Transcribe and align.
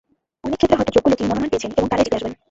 অনেক 0.45 0.57
ক্ষেত্রে 0.59 0.77
হয়তো 0.79 0.91
যোগ্য 0.95 1.07
লোকই 1.11 1.27
মনোনয়ন 1.29 1.51
পেয়েছেন 1.51 1.71
এবং 1.75 1.87
তাঁরাই 1.89 2.05
জিতে 2.05 2.17
আসবেন। 2.19 2.33